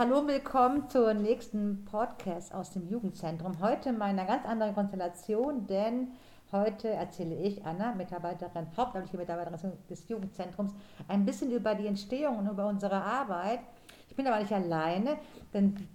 [0.00, 3.60] Hallo, willkommen zur nächsten Podcast aus dem Jugendzentrum.
[3.60, 6.12] Heute in einer ganz anderen Konstellation, denn
[6.52, 10.72] heute erzähle ich, Anna, Mitarbeiterin, hauptamtliche Mitarbeiterin des Jugendzentrums,
[11.06, 13.60] ein bisschen über die Entstehung und über unsere Arbeit.
[14.08, 15.18] Ich bin aber nicht alleine,
[15.52, 15.86] denn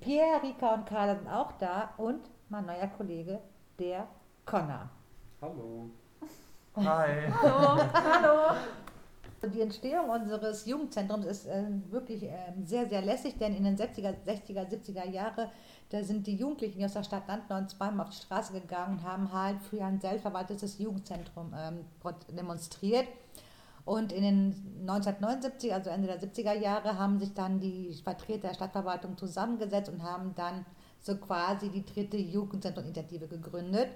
[0.00, 3.38] Pierre, Rika und Carla sind auch da und mein neuer Kollege,
[3.78, 4.08] der
[4.44, 4.90] Connor.
[5.40, 5.90] Hallo.
[6.74, 7.32] Hi.
[7.40, 7.82] Hallo.
[7.94, 8.56] Hallo.
[9.50, 12.30] Die Entstehung unseres Jugendzentrums ist äh, wirklich äh,
[12.64, 15.48] sehr, sehr lässig, denn in den 60er, 60er, 70er Jahren,
[15.90, 19.32] da sind die Jugendlichen aus der Stadt Landnau zweimal auf die Straße gegangen und haben
[19.32, 21.84] halt für ein selbstverwaltetes Jugendzentrum ähm,
[22.30, 23.08] demonstriert.
[23.84, 28.54] Und in den 1979, also Ende der 70er Jahre, haben sich dann die Vertreter der
[28.54, 30.64] Stadtverwaltung zusammengesetzt und haben dann
[31.00, 33.88] so quasi die dritte Jugendzentrum-Initiative gegründet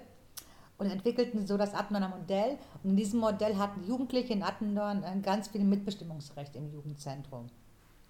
[0.77, 2.57] und entwickelten so das Attendorner Modell.
[2.83, 7.49] Und in diesem Modell hatten Jugendliche in Attendorn ganz viel Mitbestimmungsrecht im Jugendzentrum.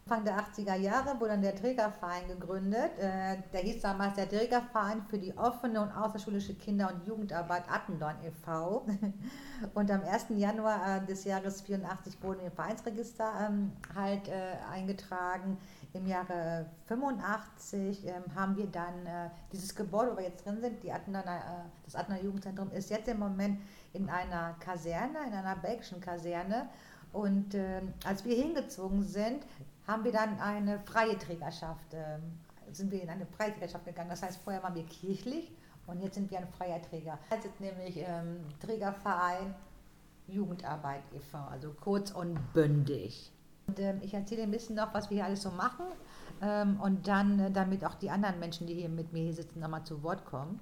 [0.09, 2.98] Anfang der 80er Jahre wurde dann der Trägerverein gegründet.
[2.98, 8.15] Äh, der hieß damals der Trägerverein für die offene und außerschulische Kinder- und Jugendarbeit Attendorn
[8.23, 8.85] e.V.
[9.73, 10.27] Und am 1.
[10.29, 15.57] Januar äh, des Jahres 84 wurde im Vereinsregister ähm, halt äh, eingetragen.
[15.91, 18.93] Im Jahre 85 ähm, haben wir dann
[19.51, 23.20] dieses Gebäude, wo wir jetzt drin sind, die Attendoner, das Attendoner Jugendzentrum ist jetzt im
[23.20, 23.60] Moment
[23.91, 26.70] in einer Kaserne, in einer belgischen Kaserne.
[27.13, 29.43] Und äh, als wir hingezogen sind,
[29.88, 32.20] haben wir dann eine freie Trägerschaft, äh,
[32.71, 34.10] sind wir in eine freie Trägerschaft gegangen.
[34.10, 35.52] Das heißt, vorher waren wir kirchlich
[35.88, 37.18] und jetzt sind wir ein freier Träger.
[37.32, 39.55] Jetzt ist nämlich ähm, Trägerverein
[40.27, 43.32] Jugendarbeit e.V., also kurz und bündig.
[43.68, 45.85] Und, ähm, ich erzähle ein bisschen noch, was wir hier alles so machen
[46.41, 49.60] ähm, und dann, äh, damit auch die anderen Menschen, die hier mit mir hier sitzen,
[49.60, 50.60] nochmal zu Wort kommen.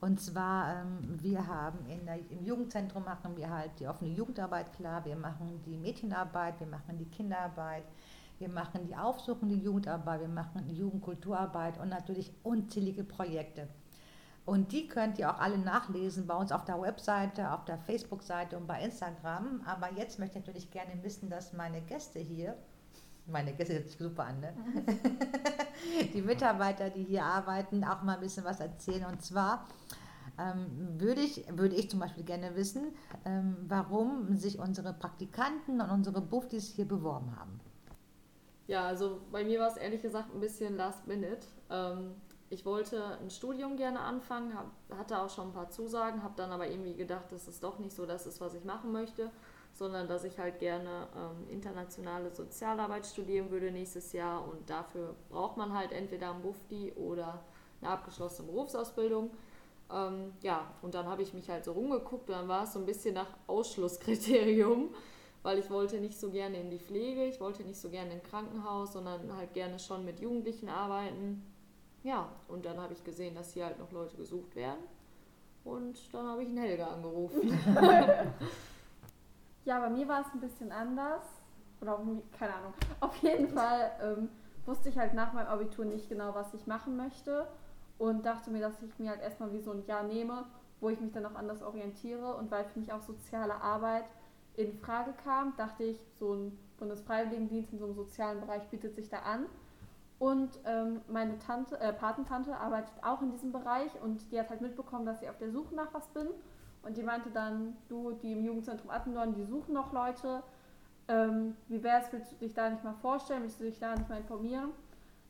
[0.00, 5.04] Und zwar, ähm, wir haben der, im Jugendzentrum machen wir halt die offene Jugendarbeit klar,
[5.04, 7.84] wir machen die Mädchenarbeit, wir machen die Kinderarbeit,
[8.42, 13.68] wir machen die aufsuchende Jugendarbeit, wir machen die Jugendkulturarbeit und natürlich unzählige Projekte.
[14.44, 18.56] Und die könnt ihr auch alle nachlesen bei uns auf der Webseite, auf der Facebook-Seite
[18.56, 19.62] und bei Instagram.
[19.64, 22.56] Aber jetzt möchte ich natürlich gerne wissen, dass meine Gäste hier,
[23.26, 24.52] meine Gäste hört sich super an, ne?
[26.12, 29.04] die Mitarbeiter, die hier arbeiten, auch mal ein bisschen was erzählen.
[29.04, 29.68] Und zwar
[30.36, 32.86] ähm, würde, ich, würde ich zum Beispiel gerne wissen,
[33.24, 37.60] ähm, warum sich unsere Praktikanten und unsere Buffdies hier beworben haben.
[38.66, 41.46] Ja, also bei mir war es ehrlich gesagt ein bisschen last minute.
[41.70, 42.14] Ähm,
[42.50, 46.52] ich wollte ein Studium gerne anfangen, hab, hatte auch schon ein paar Zusagen, habe dann
[46.52, 49.30] aber irgendwie gedacht, das ist doch nicht so das ist, was ich machen möchte,
[49.72, 55.56] sondern dass ich halt gerne ähm, internationale Sozialarbeit studieren würde nächstes Jahr und dafür braucht
[55.56, 57.42] man halt entweder ein Bufdi oder
[57.80, 59.30] eine abgeschlossene Berufsausbildung.
[59.90, 62.78] Ähm, ja, und dann habe ich mich halt so rumgeguckt und dann war es so
[62.78, 64.94] ein bisschen nach Ausschlusskriterium
[65.42, 68.22] weil ich wollte nicht so gerne in die Pflege, ich wollte nicht so gerne im
[68.22, 71.44] Krankenhaus, sondern halt gerne schon mit Jugendlichen arbeiten.
[72.04, 74.82] Ja, und dann habe ich gesehen, dass hier halt noch Leute gesucht werden.
[75.64, 77.48] Und dann habe ich einen Helga angerufen.
[79.64, 81.22] ja, bei mir war es ein bisschen anders.
[81.80, 82.00] Oder
[82.38, 82.74] keine Ahnung.
[83.00, 84.28] Auf jeden Fall ähm,
[84.66, 87.46] wusste ich halt nach meinem Abitur nicht genau, was ich machen möchte.
[87.98, 90.46] Und dachte mir, dass ich mir halt erstmal wie so ein Jahr nehme,
[90.80, 92.34] wo ich mich dann auch anders orientiere.
[92.34, 94.06] Und weil für mich auch soziale Arbeit
[94.56, 99.08] in Frage kam, dachte ich, so ein Bundesfreiwilligendienst in so einem sozialen Bereich bietet sich
[99.08, 99.46] da an.
[100.18, 104.60] Und ähm, meine Tante, äh, Patentante arbeitet auch in diesem Bereich und die hat halt
[104.60, 106.28] mitbekommen, dass ich auf der Suche nach was bin.
[106.82, 110.42] Und die meinte dann, du, die im Jugendzentrum Attendorn, die suchen noch Leute.
[111.08, 113.94] Ähm, wie wäre es, willst du dich da nicht mal vorstellen, willst du dich da
[113.94, 114.70] nicht mal informieren?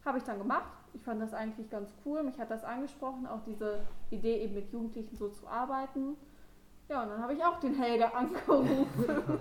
[0.05, 0.73] Habe ich dann gemacht.
[0.95, 2.23] Ich fand das eigentlich ganz cool.
[2.23, 6.17] Mich hat das angesprochen, auch diese Idee eben mit Jugendlichen so zu arbeiten.
[6.93, 8.87] Ja, und dann habe ich auch den Helga angerufen.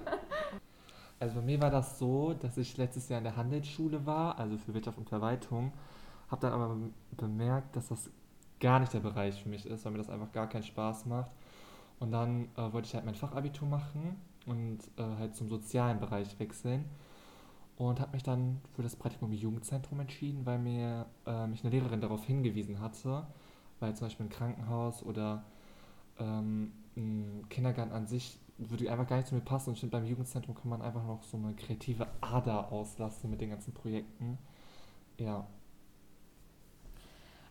[1.19, 4.57] Also bei mir war das so, dass ich letztes Jahr in der Handelsschule war, also
[4.57, 5.71] für Wirtschaft und Verwaltung,
[6.31, 6.75] habe dann aber
[7.15, 8.09] bemerkt, dass das
[8.59, 11.29] gar nicht der Bereich für mich ist, weil mir das einfach gar keinen Spaß macht.
[11.99, 16.39] Und dann äh, wollte ich halt mein Fachabitur machen und äh, halt zum sozialen Bereich
[16.39, 16.85] wechseln
[17.77, 21.69] und habe mich dann für das Praktikum im Jugendzentrum entschieden, weil mir äh, mich eine
[21.69, 23.27] Lehrerin darauf hingewiesen hatte,
[23.79, 25.43] weil zum Beispiel ein Krankenhaus oder
[26.17, 29.69] ähm, ein Kindergarten an sich würde einfach gar nicht zu mir passen.
[29.69, 33.41] Und ich finde, beim Jugendzentrum kann man einfach noch so eine kreative Ader auslassen mit
[33.41, 34.37] den ganzen Projekten.
[35.17, 35.47] Ja.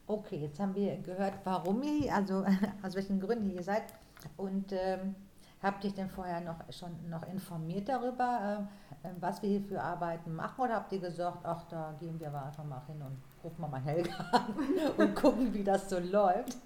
[0.06, 2.44] Okay, jetzt haben wir gehört, warum ihr, also
[2.82, 3.84] aus welchen Gründen ihr seid.
[4.36, 5.14] Und ähm,
[5.62, 8.68] habt ihr denn vorher noch schon noch informiert darüber,
[9.02, 10.60] äh, was wir hier für Arbeiten machen?
[10.62, 13.80] Oder habt ihr gesagt, ach, da gehen wir einfach mal hin und rufen wir mal
[13.80, 14.54] Helga an
[14.96, 16.56] und gucken, wie das so läuft?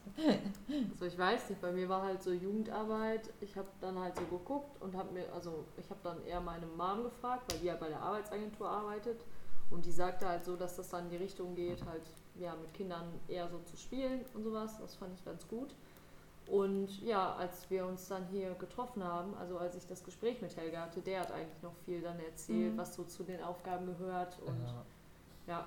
[0.93, 3.31] Also ich weiß nicht, bei mir war halt so Jugendarbeit.
[3.41, 6.67] Ich habe dann halt so geguckt und habe mir, also ich habe dann eher meine
[6.67, 9.21] Mom gefragt, weil die ja bei der Arbeitsagentur arbeitet
[9.71, 12.03] Und die sagte halt so, dass das dann in die Richtung geht, halt
[12.38, 14.79] ja, mit Kindern eher so zu spielen und sowas.
[14.81, 15.75] Das fand ich ganz gut.
[16.47, 20.55] Und ja, als wir uns dann hier getroffen haben, also als ich das Gespräch mit
[20.56, 22.79] Helga hatte, der hat eigentlich noch viel dann erzählt, Mhm.
[22.79, 24.38] was so zu den Aufgaben gehört.
[24.44, 24.85] Und Ja.
[25.47, 25.67] ja,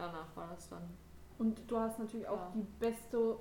[0.00, 0.82] danach war das dann.
[1.38, 2.52] Und du hast natürlich auch Ja.
[2.54, 3.36] die beste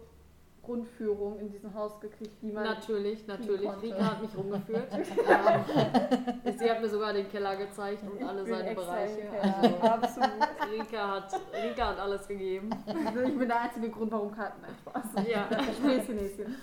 [0.62, 2.64] Grundführung in diesem Haus gekriegt, die man.
[2.64, 3.66] Natürlich, natürlich.
[3.66, 3.88] konnte.
[3.88, 4.88] Rika hat mich rumgeführt.
[4.94, 9.24] ähm, sie hat mir sogar den Keller gezeigt und alle seine Bereiche.
[9.42, 10.30] Also, Absolut.
[10.72, 12.70] Rika hat, Rika hat alles gegeben.
[12.86, 15.28] Ich bin der einzige Grund, warum Karten nein, Spaß.
[15.28, 15.48] Ja.
[15.74, 16.56] Späßchen, Häschen.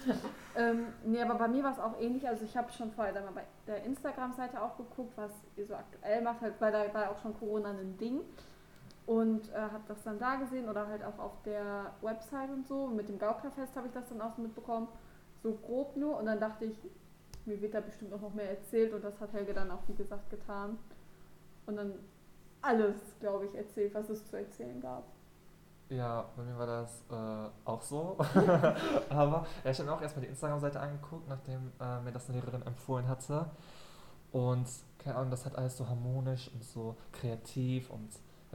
[0.54, 2.28] Ähm, nee, aber bei mir war es auch ähnlich.
[2.28, 6.22] Also ich habe schon vorher mal bei der Instagram-Seite auch geguckt, was ihr so aktuell
[6.22, 8.20] macht, halt, weil da war auch schon Corona ein Ding.
[9.06, 12.88] Und äh, habe das dann da gesehen oder halt auch auf der Website und so.
[12.88, 14.88] Mit dem Gauklerfest habe ich das dann auch so mitbekommen.
[15.42, 16.18] So grob nur.
[16.18, 16.76] Und dann dachte ich,
[17.44, 18.92] mir wird da bestimmt auch noch mehr erzählt.
[18.92, 20.76] Und das hat Helge dann auch, wie gesagt, getan.
[21.66, 21.94] Und dann
[22.62, 25.04] alles, glaube ich, erzählt, was es zu erzählen gab.
[25.88, 28.16] Ja, bei mir war das äh, auch so.
[29.08, 32.40] Aber ja, ich habe mir auch erstmal die Instagram-Seite angeguckt, nachdem äh, mir das eine
[32.40, 33.46] Lehrerin empfohlen hatte.
[34.32, 34.66] Und
[34.98, 38.10] keine Ahnung, das hat alles so harmonisch und so kreativ und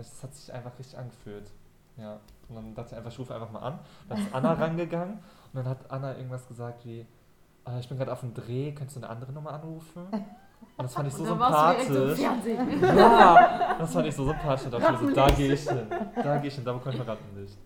[0.10, 1.52] das hat sich einfach richtig angefühlt.
[1.98, 2.20] Ja,
[2.50, 3.80] und dann dachte ich einfach, ich rufe einfach mal an.
[4.10, 7.06] Dann ist Anna rangegangen und dann hat Anna irgendwas gesagt wie,
[7.68, 10.08] äh, ich bin gerade auf dem Dreh, könntest du eine andere Nummer anrufen?
[10.12, 12.20] Und das fand ich so sympathisch.
[12.20, 14.72] Ja, das fand ich so sympathisch.
[15.16, 15.88] Da so, gehe ich hin.
[16.16, 17.58] Da gehe ich hin, da bekomme ich mein Rattenlicht.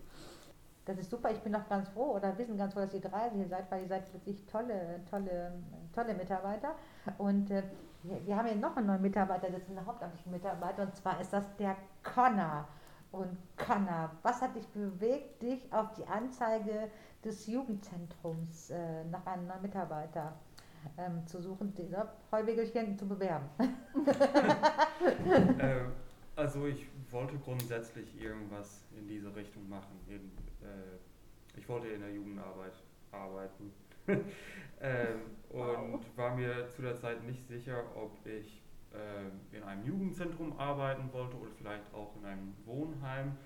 [0.86, 3.00] Das ist super, ich bin auch ganz froh oder wir sind ganz froh, dass ihr
[3.00, 5.52] drei hier seid, weil ihr seid wirklich tolle, tolle,
[5.92, 6.76] tolle Mitarbeiter.
[7.18, 7.64] Und äh,
[8.04, 11.32] wir, haben ja noch einen neuen Mitarbeiter, das ist ein hauptamtlicher Mitarbeiter, und zwar ist
[11.32, 12.68] das der Connor.
[13.10, 16.88] Und Connor, was hat dich bewegt, dich auf die Anzeige
[17.24, 20.34] des Jugendzentrums äh, nach einem neuen Mitarbeiter
[20.98, 23.48] ähm, zu suchen, dieser Heuwegelchen zu bewerben?
[25.58, 25.80] äh,
[26.36, 29.98] also ich wollte grundsätzlich irgendwas in diese Richtung machen.
[30.08, 30.30] In,
[30.66, 32.74] äh, ich wollte in der Jugendarbeit
[33.12, 33.72] arbeiten.
[34.80, 35.20] ähm,
[35.50, 36.00] und Wow.
[36.16, 38.62] war mir zu der Zeit nicht sicher, ob ich
[38.94, 43.36] ähm, in einem Jugendzentrum arbeiten wollte oder vielleicht auch in einem Wohnheim.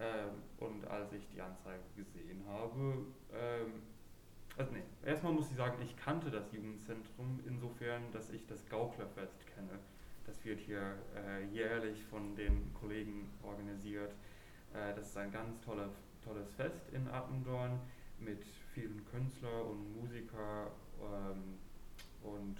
[0.00, 3.82] Ähm, und als ich die Anzeige gesehen habe, ähm,
[4.56, 9.46] also nee, erstmal muss ich sagen, ich kannte das Jugendzentrum insofern, dass ich das Gauklerfest
[9.46, 9.78] kenne.
[10.26, 14.12] Das wird hier äh, jährlich von den Kollegen organisiert.
[14.72, 15.90] Äh, das ist ein ganz toller,
[16.24, 17.80] tolles Fest in Attendorn
[18.18, 21.58] mit vielen Künstlern und Musiker ähm,
[22.22, 22.56] und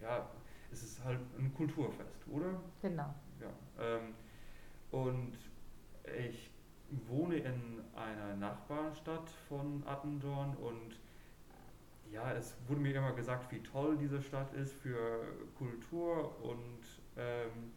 [0.00, 0.28] ja,
[0.72, 2.60] es ist halt ein Kulturfest, oder?
[2.82, 3.14] Genau.
[3.40, 3.50] Ja.
[3.80, 4.14] Ähm,
[4.90, 5.38] und
[6.28, 6.50] ich
[7.08, 10.98] wohne in einer Nachbarstadt von Attendorn und
[12.12, 15.24] ja, es wurde mir immer gesagt, wie toll diese Stadt ist für
[15.58, 16.80] Kultur und
[17.16, 17.72] ähm,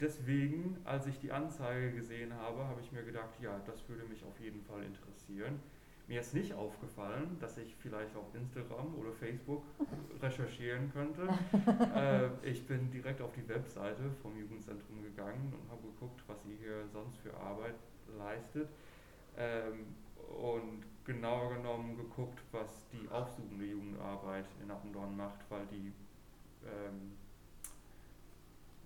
[0.00, 4.24] deswegen, als ich die Anzeige gesehen habe, habe ich mir gedacht, ja, das würde mich
[4.24, 5.60] auf jeden Fall interessieren.
[6.08, 9.64] Mir ist nicht aufgefallen, dass ich vielleicht auf Instagram oder Facebook
[10.22, 11.28] recherchieren könnte.
[11.94, 16.56] äh, ich bin direkt auf die Webseite vom Jugendzentrum gegangen und habe geguckt, was sie
[16.60, 17.74] hier sonst für Arbeit
[18.16, 18.68] leistet.
[19.36, 19.86] Ähm,
[20.28, 25.92] und genauer genommen geguckt, was die aufsuchende Jugendarbeit in Attendorn macht, weil die,
[26.64, 27.12] ähm,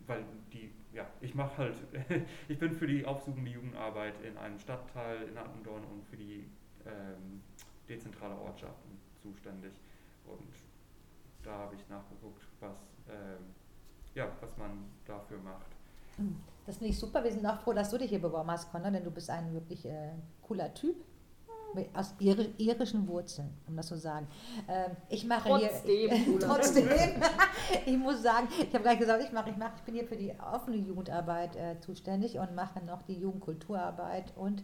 [0.07, 1.77] weil die, ja, ich mache halt,
[2.49, 6.49] ich bin für die aufsuchende Jugendarbeit in einem Stadtteil in Attendorn und für die
[6.87, 7.43] ähm,
[7.89, 9.73] dezentrale Ortschaften zuständig.
[10.27, 10.53] Und
[11.43, 12.77] da habe ich nachgeguckt, was,
[13.09, 13.55] ähm,
[14.15, 15.71] ja, was man dafür macht.
[16.67, 17.25] Das finde ich super.
[17.25, 19.53] Wir sind auch froh, dass du dich hier beworben hast, Connor, denn du bist ein
[19.53, 20.97] wirklich äh, cooler Typ.
[21.95, 24.27] Aus iri irischen Wurzeln, um das so zu sagen.
[24.69, 26.39] Ähm, ich mache Trotzdem, hier.
[26.39, 26.89] trotzdem.
[27.87, 30.17] ich muss sagen, ich habe gleich gesagt, ich mache, ich mache, ich bin hier für
[30.17, 34.63] die offene Jugendarbeit äh, zuständig und mache noch die Jugendkulturarbeit und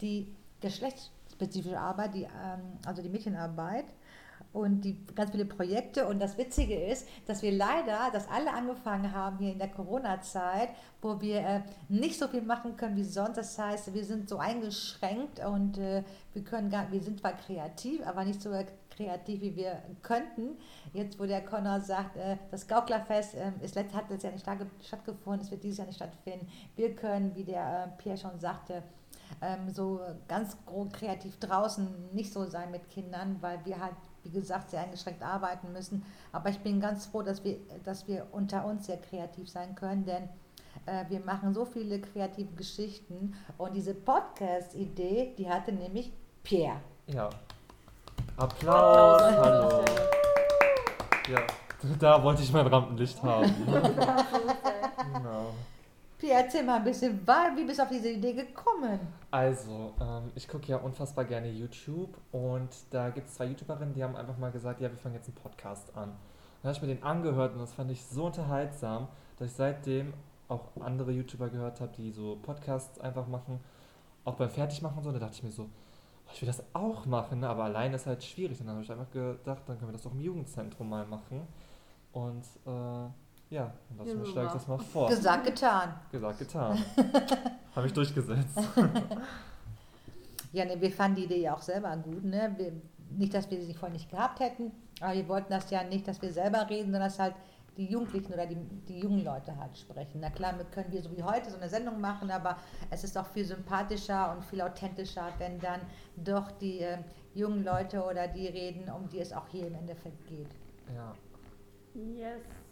[0.00, 3.86] die geschlechtsspezifische Arbeit, die, ähm, also die Mädchenarbeit
[4.54, 6.06] und die ganz viele Projekte.
[6.06, 10.70] Und das Witzige ist, dass wir leider, dass alle angefangen haben hier in der Corona-Zeit,
[11.02, 13.36] wo wir äh, nicht so viel machen können wie sonst.
[13.36, 18.06] Das heißt, wir sind so eingeschränkt und äh, wir können gar, wir sind zwar kreativ,
[18.06, 18.50] aber nicht so
[18.90, 20.56] kreativ, wie wir könnten.
[20.92, 24.66] Jetzt, wo der Connor sagt, äh, das Gauklerfest äh, ist hat letztes Jahr nicht statt-
[24.82, 26.46] stattgefunden, es wird dieses Jahr nicht stattfinden.
[26.76, 28.84] Wir können, wie der äh, Pierre schon sagte,
[29.42, 33.94] ähm, so ganz grob kreativ draußen nicht so sein mit Kindern, weil wir halt,
[34.24, 36.04] wie gesagt, sehr eingeschränkt arbeiten müssen.
[36.32, 40.04] Aber ich bin ganz froh, dass wir, dass wir unter uns sehr kreativ sein können,
[40.04, 40.28] denn
[40.86, 43.34] äh, wir machen so viele kreative Geschichten.
[43.58, 46.12] Und diese Podcast-Idee, die hatte nämlich
[46.42, 46.80] Pierre.
[47.06, 47.30] Ja.
[48.36, 49.84] Applaus, hallo.
[51.28, 51.40] Ja,
[51.98, 53.54] da wollte ich mein Rampenlicht haben.
[56.24, 57.20] Pierre, erzähl mal ein bisschen,
[57.54, 58.98] wie bist du auf diese Idee gekommen?
[59.30, 64.02] Also, ähm, ich gucke ja unfassbar gerne YouTube und da gibt es zwei YouTuberinnen, die
[64.02, 66.16] haben einfach mal gesagt, ja, wir fangen jetzt einen Podcast an.
[66.62, 70.14] Dann habe ich mir den angehört und das fand ich so unterhaltsam, dass ich seitdem
[70.48, 73.60] auch andere YouTuber gehört habe, die so Podcasts einfach machen,
[74.24, 75.12] auch beim Fertigmachen und so.
[75.12, 75.68] Da dachte ich mir so,
[76.32, 78.58] ich will das auch machen, ne, aber alleine ist halt schwierig.
[78.60, 81.42] Und dann habe ich einfach gedacht, dann können wir das doch im Jugendzentrum mal machen.
[82.12, 83.10] Und äh,
[83.54, 85.08] ja, das Ja, schlage ich das mal vor.
[85.08, 85.94] Gesagt, getan.
[86.10, 86.78] Gesagt, getan.
[87.76, 88.58] habe ich durchgesetzt.
[90.52, 92.22] Ja, ne, wir fanden die Idee ja auch selber gut.
[92.22, 92.54] Ne?
[92.56, 92.72] Wir,
[93.18, 94.70] nicht, dass wir sie vorher nicht gehabt hätten,
[95.00, 97.34] aber wir wollten das ja nicht, dass wir selber reden, sondern dass halt
[97.76, 98.54] die Jugendlichen oder die,
[98.86, 100.20] die jungen Leute halt sprechen.
[100.20, 102.56] Na klar, wir können wir so wie heute so eine Sendung machen, aber
[102.88, 105.80] es ist auch viel sympathischer und viel authentischer, wenn dann
[106.16, 106.98] doch die äh,
[107.34, 110.50] jungen Leute oder die reden, um die es auch hier im Endeffekt geht.
[110.94, 111.16] Ja.
[111.94, 112.63] Yes.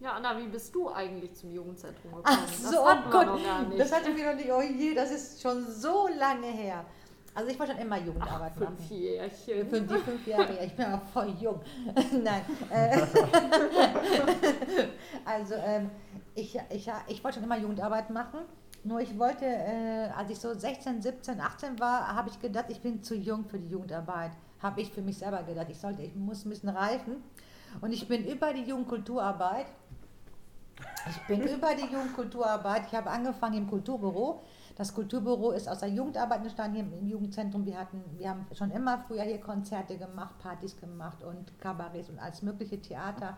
[0.00, 2.24] Ja, Anna, wie bist du eigentlich zum Jugendzentrum gekommen?
[2.24, 3.80] Ach das so, hatten oh Gott, noch gar nicht.
[3.80, 4.50] das hatten wir noch nicht.
[4.52, 6.84] Oh je, das ist schon so lange her.
[7.34, 8.76] Also ich wollte schon immer Ach, Jugendarbeit machen.
[8.76, 9.68] fünf Jährchen.
[9.68, 11.60] Fünf, die fünf Jahre, ja, ich bin aber voll jung.
[12.22, 12.42] Nein.
[12.70, 13.00] Äh,
[15.24, 15.90] also ähm,
[16.34, 18.40] ich, ich, ich wollte schon immer Jugendarbeit machen.
[18.84, 22.80] Nur ich wollte, äh, als ich so 16, 17, 18 war, habe ich gedacht, ich
[22.80, 24.30] bin zu jung für die Jugendarbeit.
[24.60, 27.22] Habe ich für mich selber gedacht, ich sollte, ich muss ein bisschen reifen.
[27.80, 29.66] Und ich bin über die Jugendkulturarbeit.
[31.08, 32.82] Ich bin über die Jugendkulturarbeit.
[32.86, 34.42] Ich habe angefangen im Kulturbüro.
[34.76, 37.66] Das Kulturbüro ist aus der Jugendarbeit entstanden hier im Jugendzentrum.
[37.66, 42.18] Wir, hatten, wir haben schon immer früher hier Konzerte gemacht, Partys gemacht und Kabarets und
[42.18, 43.36] alles mögliche Theater.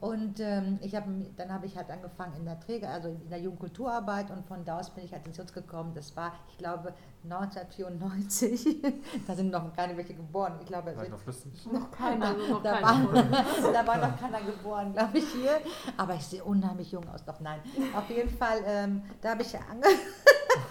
[0.00, 1.04] Und ähm, ich hab,
[1.36, 4.78] dann habe ich halt angefangen in der Träger, also in der Jugendkulturarbeit und von da
[4.80, 5.92] aus bin ich halt ins Jutz gekommen.
[5.94, 8.82] Das war, ich glaube, 1994.
[9.26, 10.54] da sind noch gar nicht welche geboren.
[10.60, 13.12] Ich glaube, War ich noch noch keiner, also noch da, keiner.
[13.12, 15.60] war, da war noch keiner geboren, glaube ich, hier.
[15.96, 17.24] Aber ich sehe unheimlich jung aus.
[17.24, 17.60] Doch nein.
[17.96, 19.86] Auf jeden Fall, ähm, da habe ich, ange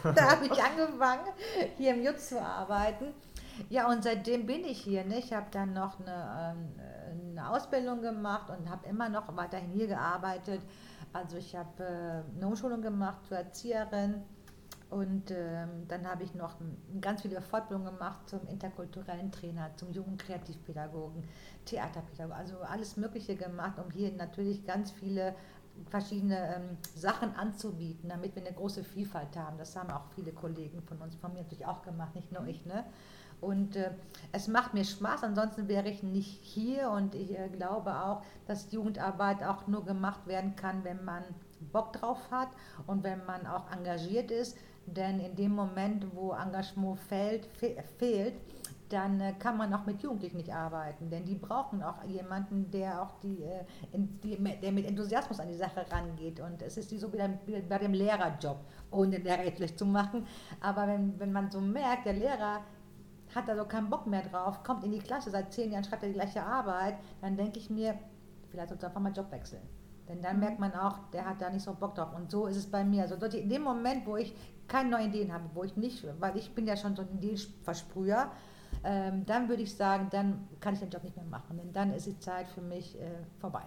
[0.15, 1.27] da hab ich angefangen,
[1.77, 3.13] hier im Jutz zu arbeiten.
[3.69, 5.03] Ja, und seitdem bin ich hier.
[5.05, 5.19] Ne?
[5.19, 9.87] Ich habe dann noch eine, ähm, eine Ausbildung gemacht und habe immer noch weiterhin hier
[9.87, 10.61] gearbeitet.
[11.13, 14.23] Also ich habe äh, eine Umschulung gemacht zur Erzieherin.
[14.89, 16.55] Und ähm, dann habe ich noch
[16.99, 21.23] ganz viele Fortbildungen gemacht zum interkulturellen Trainer, zum jungen Kreativpädagogen,
[21.63, 25.33] Theaterpädagogen, also alles Mögliche gemacht, um hier natürlich ganz viele
[25.89, 29.57] verschiedene ähm, Sachen anzubieten, damit wir eine große Vielfalt haben.
[29.57, 32.65] Das haben auch viele Kollegen von uns, von mir natürlich auch gemacht, nicht nur ich.
[32.65, 32.83] Ne?
[33.41, 33.89] Und äh,
[34.31, 38.71] es macht mir Spaß, ansonsten wäre ich nicht hier und ich äh, glaube auch, dass
[38.71, 41.23] Jugendarbeit auch nur gemacht werden kann, wenn man
[41.73, 42.49] Bock drauf hat
[42.87, 44.57] und wenn man auch engagiert ist.
[44.85, 48.33] Denn in dem Moment, wo Engagement fehlt, fe fehlt,
[48.89, 51.09] dann äh, kann man auch mit Jugendlichen nicht arbeiten.
[51.09, 55.47] Denn die brauchen auch jemanden, der auch die, äh, in, die, der mit Enthusiasmus an
[55.47, 56.39] die Sache rangeht.
[56.41, 58.57] Und es ist wie so wie beim- wie bei dem Lehrerjob,
[58.91, 60.27] ohne den Lehrer schlecht zu machen.
[60.59, 62.61] Aber wenn, wenn man so merkt, der Lehrer
[63.35, 66.03] hat da so keinen Bock mehr drauf, kommt in die Klasse, seit zehn Jahren schreibt
[66.03, 67.97] er die gleiche Arbeit, dann denke ich mir,
[68.49, 69.61] vielleicht sollte einfach mal Job wechseln.
[70.07, 72.13] Denn dann merkt man auch, der hat da nicht so Bock drauf.
[72.13, 73.03] Und so ist es bei mir.
[73.03, 74.35] Also in dem Moment, wo ich
[74.67, 78.29] keine neuen Ideen habe, wo ich nicht, weil ich bin ja schon so ein Ideenversprüher,
[78.83, 81.57] ähm, dann würde ich sagen, dann kann ich den Job nicht mehr machen.
[81.57, 83.63] Denn dann ist die Zeit für mich äh, vorbei.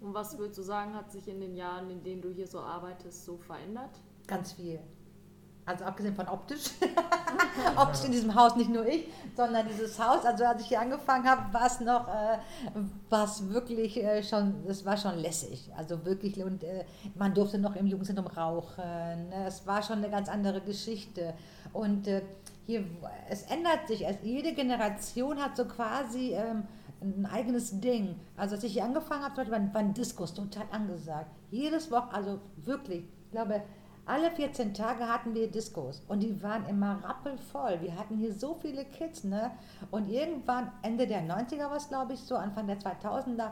[0.00, 2.60] Und was würdest du sagen, hat sich in den Jahren, in denen du hier so
[2.60, 3.98] arbeitest, so verändert?
[4.26, 4.80] Ganz viel.
[5.66, 6.70] Also abgesehen von optisch.
[7.76, 10.24] optisch in diesem Haus nicht nur ich, sondern dieses Haus.
[10.24, 12.38] Also als ich hier angefangen habe, war es noch, äh,
[13.24, 15.70] es wirklich äh, schon, es war schon lässig.
[15.76, 19.28] Also wirklich, und äh, man durfte noch im Jugendzentrum rauchen.
[19.30, 19.46] Ne?
[19.46, 21.32] Es war schon eine ganz andere Geschichte.
[21.72, 22.22] Und äh,
[22.66, 22.84] hier,
[23.30, 24.06] es ändert sich.
[24.06, 26.64] Es, jede Generation hat so quasi ähm,
[27.00, 28.16] ein eigenes Ding.
[28.36, 31.30] Also als ich hier angefangen habe, waren, waren Diskos total angesagt.
[31.50, 33.62] Jedes Woche, also wirklich, ich glaube,
[34.06, 37.78] alle 14 Tage hatten wir Diskos und die waren immer rappelvoll.
[37.80, 39.50] Wir hatten hier so viele Kids, ne?
[39.90, 43.50] Und irgendwann, Ende der 90er war es, glaube ich, so, Anfang der 2000er,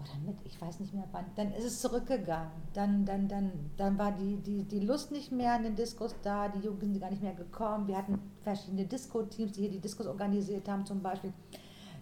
[0.00, 2.50] oder mit, ich weiß nicht mehr wann, dann ist es zurückgegangen.
[2.72, 6.48] Dann, dann, dann, dann war die, die, die Lust nicht mehr an den Diskos da,
[6.48, 7.86] die Jugend sind gar nicht mehr gekommen.
[7.86, 11.32] Wir hatten verschiedene Disco-Teams, die hier die Diskos organisiert haben zum Beispiel.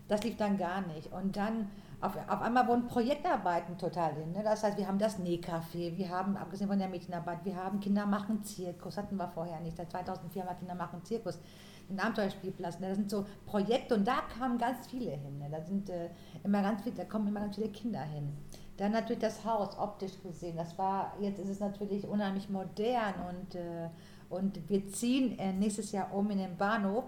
[0.06, 1.12] Das lief dann gar nicht.
[1.12, 1.68] Und dann
[2.00, 4.32] auf, auf einmal wurden Projektarbeiten total in.
[4.32, 4.42] Ne?
[4.44, 8.06] Das heißt, wir haben das Nähcafé, wir haben, abgesehen von der Mädchenarbeit, wir haben Kinder
[8.06, 9.76] machen Zirkus, hatten wir vorher nicht.
[9.76, 11.40] Seit 2004 haben wir Kinder machen Zirkus,
[11.88, 12.78] einen Abenteuerspielplatz.
[12.78, 12.88] Ne?
[12.88, 15.38] Das sind so Projekte und da kamen ganz viele hin.
[15.38, 15.48] Ne?
[15.50, 16.10] Da, sind, äh,
[16.44, 18.32] immer ganz viel, da kommen immer ganz viele Kinder hin.
[18.76, 20.56] Dann natürlich das Haus, optisch gesehen.
[20.56, 23.88] Das war, jetzt ist es natürlich unheimlich modern und, äh,
[24.30, 27.04] und wir ziehen äh, nächstes Jahr um in den Bahnhof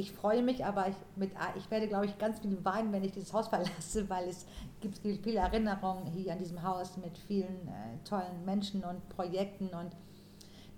[0.00, 3.12] ich freue mich, aber ich, mit, ich werde, glaube ich, ganz viel weinen, wenn ich
[3.12, 4.46] dieses Haus verlasse, weil es
[4.80, 9.94] gibt viele Erinnerungen hier an diesem Haus mit vielen äh, tollen Menschen und Projekten und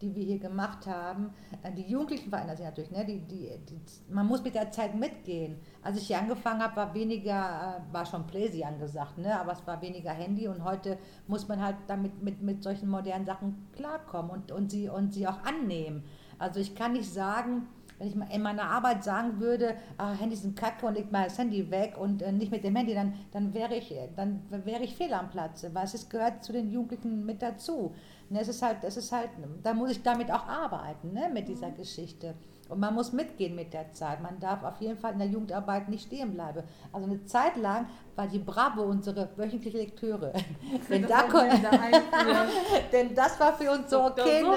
[0.00, 1.32] die wir hier gemacht haben.
[1.62, 2.90] Äh, die Jugendlichen verändern sich natürlich.
[2.90, 3.04] Ne?
[3.06, 3.80] Die, die, die,
[4.12, 5.56] man muss mit der Zeit mitgehen.
[5.82, 9.38] Als ich hier angefangen habe, war weniger, äh, war schon Pläsi angesagt, ne?
[9.38, 10.98] aber es war weniger Handy und heute
[11.28, 15.28] muss man halt damit mit, mit solchen modernen Sachen klarkommen und, und, sie, und sie
[15.28, 16.02] auch annehmen.
[16.40, 17.68] Also ich kann nicht sagen,
[17.98, 21.38] wenn ich in meiner Arbeit sagen würde, ah, Handys sind kacke und leg mal das
[21.38, 24.96] Handy weg und äh, nicht mit dem Handy, dann, dann wäre ich, dann wäre ich
[24.96, 27.94] fehl am Platze, weil es gehört zu den Jugendlichen mit dazu.
[28.30, 29.30] Ne, es ist halt, es ist halt,
[29.62, 31.76] da muss ich damit auch arbeiten, ne, mit dieser mhm.
[31.76, 32.34] Geschichte.
[32.72, 34.22] Und man muss mitgehen mit der Zeit.
[34.22, 36.62] Man darf auf jeden Fall in der Jugendarbeit nicht stehen bleiben.
[36.90, 37.86] Also eine Zeit lang
[38.16, 40.32] war die Bravo unsere wöchentliche Lektüre.
[40.88, 41.24] denn, da
[42.92, 44.42] denn das war für uns so okay.
[44.42, 44.56] Ne?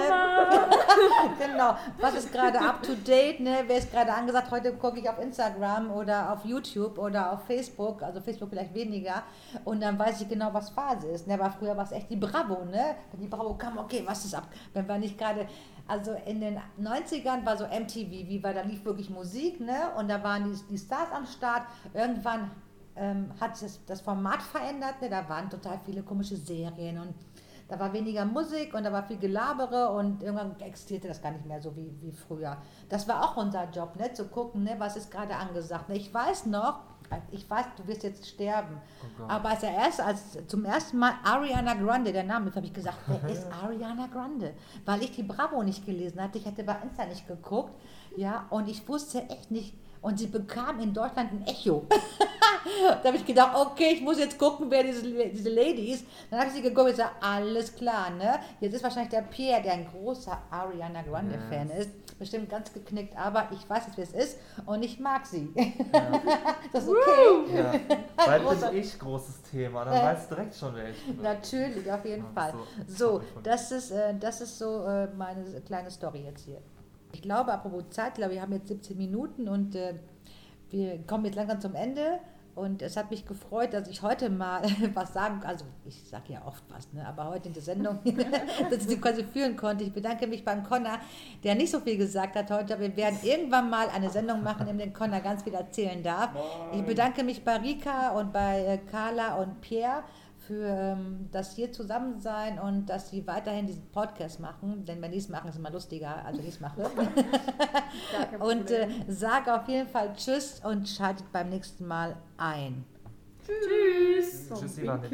[1.38, 1.76] genau.
[2.00, 3.42] Was ist gerade up to date?
[3.42, 3.66] Ne?
[3.68, 4.50] Wer ist gerade angesagt?
[4.50, 8.02] Heute gucke ich auf Instagram oder auf YouTube oder auf Facebook.
[8.02, 9.24] Also Facebook vielleicht weniger.
[9.66, 11.28] Und dann weiß ich genau, was Phase ist.
[11.28, 11.34] Ne?
[11.34, 12.64] Aber früher war es echt die Bravo.
[12.64, 12.96] Ne?
[13.12, 14.48] Wenn die Bravo kam, okay, was ist ab?
[14.74, 15.48] Wenn wir nicht gerade
[15.88, 19.92] also in den 90ern war so MTV, wie war, da lief wirklich Musik, ne?
[19.98, 21.64] Und da waren die, die Stars am Start.
[21.94, 22.52] Irgendwann
[22.96, 25.10] ähm, hat sich das, das Format verändert, ne?
[25.10, 27.14] Da waren total viele komische Serien und
[27.68, 31.46] da war weniger Musik und da war viel Gelabere und irgendwann existierte das gar nicht
[31.46, 32.58] mehr so wie, wie früher.
[32.90, 34.14] Das war auch unser Job, ne?
[34.14, 34.76] zu gucken, ne?
[34.78, 35.90] was ist gerade angesagt.
[35.90, 35.96] Ne?
[35.96, 36.82] Ich weiß noch,
[37.32, 38.78] ich weiß, du wirst jetzt sterben.
[39.20, 42.74] Oh aber als er erst, als zum ersten Mal Ariana Grande, der Name, habe ich
[42.74, 44.54] gesagt, wer ist Ariana Grande?
[44.86, 46.38] Weil ich die Bravo nicht gelesen hatte.
[46.38, 47.74] Ich hatte bei Insta nicht geguckt.
[48.16, 49.74] Ja, und ich wusste echt nicht.
[50.06, 51.88] Und sie bekam in Deutschland ein Echo.
[53.02, 56.06] da habe ich gedacht, okay, ich muss jetzt gucken, wer diese, diese Lady ist.
[56.30, 58.36] Dann habe ich sie geguckt und gesagt, alles klar, ne?
[58.60, 61.88] Jetzt ist wahrscheinlich der Pierre, der ein großer Ariana Grande-Fan yes.
[61.88, 65.52] ist, bestimmt ganz geknickt, aber ich weiß jetzt, wer es ist und ich mag sie.
[65.56, 66.22] Ja.
[66.72, 67.56] das ist okay.
[67.56, 67.74] Ja.
[68.28, 71.20] Weil bin ich großes Thema, dann äh, weißt du direkt schon, wer ich bin.
[71.24, 72.54] Natürlich, auf jeden Fall.
[72.88, 76.62] So, so das, ist, äh, das ist so äh, meine kleine Story jetzt hier.
[77.16, 79.94] Ich glaube, apropos Zeit, glaube wir haben jetzt 17 Minuten und äh,
[80.70, 82.20] wir kommen jetzt langsam zum Ende.
[82.56, 86.42] Und es hat mich gefreut, dass ich heute mal was sagen Also ich sage ja
[86.46, 87.08] oft was, ne?
[87.08, 88.00] aber heute in der Sendung,
[88.70, 89.86] dass ich sie quasi führen konnte.
[89.86, 91.00] Ich bedanke mich beim Connor,
[91.46, 92.78] der nicht so viel gesagt hat heute.
[92.78, 96.32] Wir werden irgendwann mal eine Sendung machen, in der Connor ganz viel erzählen darf.
[96.74, 100.04] Ich bedanke mich bei Rika und bei äh, Carla und Pierre
[100.48, 104.86] für ähm, das hier zusammen sein und dass sie weiterhin diesen Podcast machen.
[104.86, 106.90] Denn wenn die es machen, ist es immer lustiger, als wenn ich es mache.
[108.40, 112.86] und äh, sage auf jeden Fall Tschüss und schaltet beim nächsten Mal ein.
[113.46, 114.50] Tschüss.
[114.50, 115.08] Tschüss, Ivana.